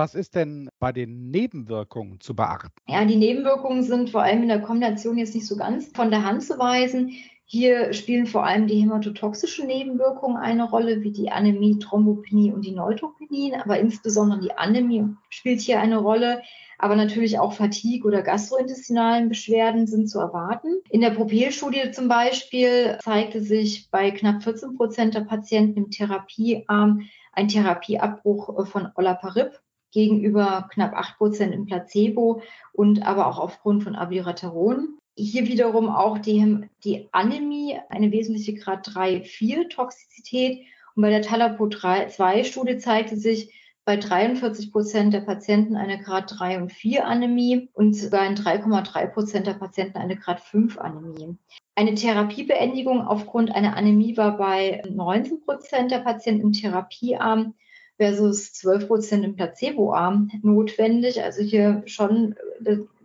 Was 0.01 0.15
ist 0.15 0.35
denn 0.35 0.71
bei 0.79 0.93
den 0.93 1.31
Nebenwirkungen 1.31 2.21
zu 2.21 2.35
beachten? 2.35 2.73
Ja, 2.89 3.05
die 3.05 3.17
Nebenwirkungen 3.17 3.83
sind 3.83 4.09
vor 4.09 4.23
allem 4.23 4.43
in 4.43 4.49
der 4.49 4.63
Kombination 4.63 5.19
jetzt 5.19 5.35
nicht 5.35 5.47
so 5.47 5.57
ganz 5.57 5.89
von 5.95 6.11
der 6.11 6.25
Hand 6.25 6.43
zu 6.43 6.59
weisen. 6.59 7.13
Hier 7.53 7.93
spielen 7.95 8.27
vor 8.27 8.47
allem 8.47 8.69
die 8.69 8.81
hämatotoxischen 8.81 9.67
Nebenwirkungen 9.67 10.37
eine 10.37 10.71
Rolle, 10.71 11.03
wie 11.03 11.11
die 11.11 11.33
Anämie, 11.33 11.81
Thrombopenie 11.81 12.53
und 12.53 12.65
die 12.65 12.71
Neutropenie, 12.71 13.57
aber 13.57 13.81
insbesondere 13.81 14.39
die 14.39 14.53
Anämie 14.53 15.17
spielt 15.31 15.61
hier 15.61 15.81
eine 15.81 15.99
Rolle. 15.99 16.43
Aber 16.79 16.95
natürlich 16.95 17.41
auch 17.41 17.53
Fatigue 17.55 18.07
oder 18.07 18.23
gastrointestinalen 18.23 19.29
Beschwerden 19.29 19.89
sind 19.89 20.09
zu 20.09 20.21
erwarten. 20.21 20.77
In 20.91 21.01
der 21.01 21.11
Propel-Studie 21.11 21.91
zum 21.91 22.07
Beispiel 22.07 22.99
zeigte 23.03 23.43
sich 23.43 23.91
bei 23.91 24.13
knapp 24.13 24.45
14 24.45 24.77
Prozent 24.77 25.15
der 25.15 25.23
Patienten 25.23 25.77
im 25.77 25.91
Therapiearm 25.91 27.09
ein 27.33 27.49
Therapieabbruch 27.49 28.65
von 28.69 28.93
Olaparib 28.95 29.59
gegenüber 29.91 30.69
knapp 30.73 30.95
8 30.95 31.19
Prozent 31.19 31.53
im 31.53 31.67
Placebo 31.67 32.43
und 32.73 33.05
aber 33.05 33.27
auch 33.27 33.41
aufgrund 33.41 33.83
von 33.83 33.97
Abiraterone 33.97 34.87
hier 35.21 35.47
wiederum 35.47 35.89
auch 35.89 36.19
die, 36.19 36.67
die 36.85 37.09
Anämie, 37.13 37.79
eine 37.89 38.11
wesentliche 38.11 38.55
Grad 38.55 38.89
3-4-Toxizität. 38.89 40.65
Und 40.95 41.03
bei 41.03 41.11
der 41.11 41.23
Talapo-2-Studie 41.23 42.79
zeigte 42.79 43.17
sich 43.17 43.53
bei 43.85 43.97
43 43.97 44.73
Prozent 44.73 45.15
der 45.15 45.21
Patienten 45.21 45.77
eine 45.77 46.01
Grad 46.01 46.39
3 46.39 46.61
und 46.63 46.73
4 46.73 47.07
Anämie 47.07 47.69
und 47.73 47.95
sogar 47.95 48.27
in 48.27 48.35
3,3 48.35 49.07
Prozent 49.07 49.47
der 49.47 49.55
Patienten 49.55 49.99
eine 49.99 50.17
Grad 50.17 50.41
5 50.41 50.79
Anämie. 50.79 51.37
Eine 51.75 51.95
Therapiebeendigung 51.95 53.07
aufgrund 53.07 53.55
einer 53.55 53.77
Anämie 53.77 54.17
war 54.17 54.37
bei 54.37 54.83
19 54.89 55.41
Prozent 55.45 55.91
der 55.91 56.01
Patienten 56.01 56.43
im 56.43 56.53
Therapiearm 56.53 57.55
versus 58.01 58.55
12 58.55 58.89
Prozent 58.89 59.25
im 59.27 59.37
Placeboarm 59.37 60.31
notwendig. 60.41 61.23
Also 61.23 61.43
hier 61.43 61.83
schon, 61.85 62.35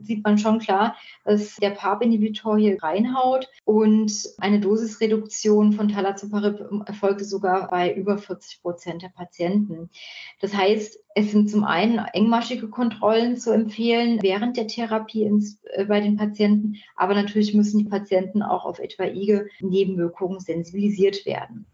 sieht 0.02 0.24
man 0.24 0.38
schon 0.38 0.60
klar, 0.60 0.96
dass 1.26 1.58
der 1.58 1.72
PARP-Inhibitor 1.72 2.58
hier 2.58 2.82
reinhaut 2.82 3.50
und 3.66 4.14
eine 4.38 4.62
Dosisreduktion 4.62 5.74
von 5.74 5.90
Talazoparib 5.90 6.88
erfolgte 6.88 7.26
sogar 7.26 7.70
bei 7.70 7.94
über 7.94 8.18
40 8.18 8.62
Prozent 8.62 9.02
der 9.02 9.10
Patienten. 9.10 9.90
Das 10.40 10.56
heißt, 10.56 10.98
es 11.14 11.32
sind 11.32 11.50
zum 11.50 11.66
einen 11.66 11.98
engmaschige 12.14 12.70
Kontrollen 12.70 13.36
zu 13.36 13.52
empfehlen 13.52 14.20
während 14.22 14.56
der 14.56 14.68
Therapie 14.68 15.24
ins, 15.24 15.60
äh, 15.74 15.84
bei 15.84 16.00
den 16.00 16.16
Patienten, 16.16 16.78
aber 16.96 17.16
natürlich 17.16 17.54
müssen 17.54 17.80
die 17.80 17.90
Patienten 17.90 18.42
auch 18.42 18.64
auf 18.64 18.80
etwaige 18.80 19.50
Nebenwirkungen 19.60 20.40
sensibilisiert 20.40 21.26
werden. 21.26 21.66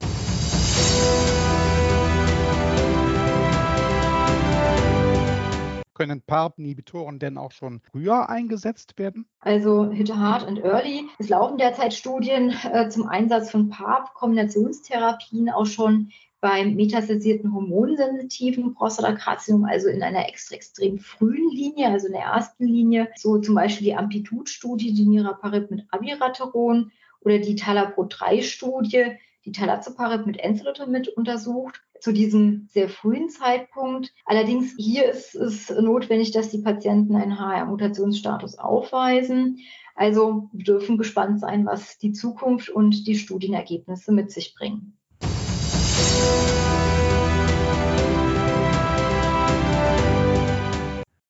Können 6.01 6.23
PARP-Inhibitoren 6.23 7.19
denn 7.19 7.37
auch 7.37 7.51
schon 7.51 7.79
früher 7.79 8.27
eingesetzt 8.27 8.97
werden? 8.97 9.27
Also 9.39 9.91
Hit 9.91 10.11
Hard 10.11 10.47
und 10.47 10.57
Early. 10.57 11.07
Es 11.19 11.29
laufen 11.29 11.59
derzeit 11.59 11.93
Studien 11.93 12.55
äh, 12.73 12.89
zum 12.89 13.07
Einsatz 13.07 13.51
von 13.51 13.69
PARP-Kombinationstherapien 13.69 15.51
auch 15.51 15.67
schon 15.67 16.09
beim 16.39 16.73
metastasierten 16.73 17.53
hormonsensitiven 17.53 18.73
Prostatakarzinom, 18.73 19.65
also 19.65 19.89
in 19.89 20.01
einer 20.01 20.27
extra 20.27 20.55
extrem 20.55 20.97
frühen 20.97 21.51
Linie, 21.51 21.89
also 21.89 22.07
in 22.07 22.13
der 22.13 22.23
ersten 22.23 22.65
Linie, 22.65 23.07
so 23.15 23.37
zum 23.37 23.53
Beispiel 23.53 23.85
die 23.85 23.95
Amplitude-Studie, 23.95 24.95
die 24.95 25.05
Niraparib 25.05 25.69
mit 25.69 25.85
Abiraterone 25.91 26.89
oder 27.19 27.37
die 27.37 27.55
Talapro-3-Studie, 27.55 29.17
die 29.45 29.51
Talazoparib 29.51 30.25
mit 30.25 30.39
Enzalutamid 30.39 31.09
untersucht 31.09 31.81
zu 31.99 32.11
diesem 32.11 32.67
sehr 32.71 32.89
frühen 32.89 33.29
Zeitpunkt. 33.29 34.13
Allerdings 34.25 34.73
hier 34.77 35.09
ist 35.09 35.35
es 35.35 35.69
notwendig, 35.69 36.31
dass 36.31 36.49
die 36.49 36.61
Patienten 36.61 37.15
einen 37.15 37.39
HR-Mutationsstatus 37.39 38.57
aufweisen. 38.57 39.59
Also 39.95 40.49
wir 40.51 40.63
dürfen 40.63 40.97
gespannt 40.97 41.39
sein, 41.39 41.65
was 41.65 41.97
die 41.97 42.11
Zukunft 42.11 42.69
und 42.69 43.07
die 43.07 43.15
Studienergebnisse 43.15 44.11
mit 44.11 44.31
sich 44.31 44.55
bringen. 44.55 44.97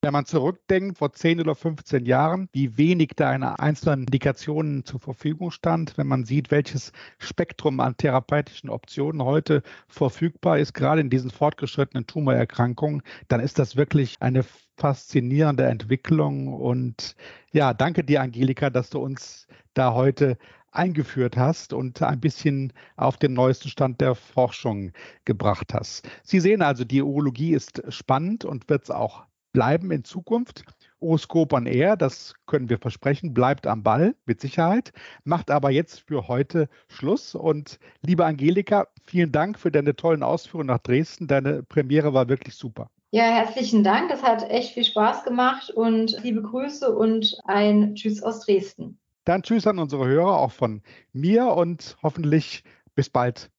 Wenn 0.04 0.14
man 0.14 0.26
zurückdenkt, 0.26 0.98
vor 0.98 1.12
10 1.12 1.40
oder 1.40 1.54
15 1.54 2.06
Jahren, 2.06 2.48
wie 2.52 2.76
wenig 2.76 3.10
da 3.14 3.32
in 3.32 3.44
einzelnen 3.44 4.00
Indikationen 4.00 4.84
zur 4.84 4.98
Verfügung 4.98 5.52
stand, 5.52 5.96
wenn 5.96 6.08
man 6.08 6.24
sieht, 6.24 6.50
welches 6.50 6.90
Spektrum 7.18 7.78
an 7.78 7.96
therapeutischen 7.96 8.68
Optionen 8.68 9.22
heute 9.22 9.62
verfügbar 9.86 10.58
ist, 10.58 10.74
gerade 10.74 11.02
in 11.02 11.08
diesen 11.08 11.30
fortgeschrittenen 11.30 12.08
Tumorerkrankungen, 12.08 13.02
dann 13.28 13.38
ist 13.38 13.60
das 13.60 13.76
wirklich 13.76 14.16
eine 14.18 14.44
faszinierende 14.76 15.66
Entwicklung. 15.66 16.48
Und 16.48 17.14
ja, 17.52 17.72
danke 17.72 18.02
dir, 18.02 18.22
Angelika, 18.22 18.70
dass 18.70 18.90
du 18.90 18.98
uns 18.98 19.46
da 19.72 19.94
heute 19.94 20.36
eingeführt 20.72 21.36
hast 21.36 21.72
und 21.72 22.02
ein 22.02 22.18
bisschen 22.18 22.72
auf 22.96 23.18
den 23.18 23.34
neuesten 23.34 23.68
Stand 23.68 24.00
der 24.00 24.16
Forschung 24.16 24.90
gebracht 25.24 25.72
hast. 25.72 26.08
Sie 26.24 26.40
sehen 26.40 26.60
also, 26.60 26.82
die 26.82 27.02
Urologie 27.02 27.52
ist 27.52 27.84
spannend 27.88 28.44
und 28.44 28.68
wird 28.68 28.82
es 28.82 28.90
auch 28.90 29.26
bleiben 29.52 29.90
in 29.90 30.04
Zukunft. 30.04 30.64
Horoskop 31.00 31.52
on 31.52 31.66
Air, 31.66 31.96
das 31.96 32.34
können 32.46 32.68
wir 32.68 32.78
versprechen, 32.78 33.34
bleibt 33.34 33.66
am 33.66 33.82
Ball 33.82 34.14
mit 34.24 34.40
Sicherheit, 34.40 34.92
macht 35.24 35.50
aber 35.50 35.70
jetzt 35.70 36.00
für 36.00 36.28
heute 36.28 36.68
Schluss. 36.88 37.34
Und 37.34 37.78
liebe 38.02 38.24
Angelika, 38.24 38.86
vielen 39.04 39.32
Dank 39.32 39.58
für 39.58 39.72
deine 39.72 39.96
tollen 39.96 40.22
Ausführungen 40.22 40.68
nach 40.68 40.78
Dresden. 40.78 41.26
Deine 41.26 41.62
Premiere 41.64 42.14
war 42.14 42.28
wirklich 42.28 42.54
super. 42.54 42.88
Ja, 43.10 43.24
herzlichen 43.24 43.84
Dank. 43.84 44.08
Das 44.08 44.22
hat 44.22 44.48
echt 44.48 44.72
viel 44.72 44.84
Spaß 44.84 45.24
gemacht 45.24 45.68
und 45.70 46.16
liebe 46.22 46.40
Grüße 46.40 46.90
und 46.94 47.36
ein 47.44 47.94
Tschüss 47.94 48.22
aus 48.22 48.40
Dresden. 48.40 48.98
Dann 49.24 49.42
Tschüss 49.42 49.66
an 49.66 49.78
unsere 49.78 50.06
Hörer 50.06 50.38
auch 50.38 50.52
von 50.52 50.82
mir 51.12 51.48
und 51.48 51.96
hoffentlich 52.02 52.64
bis 52.94 53.10
bald 53.10 53.50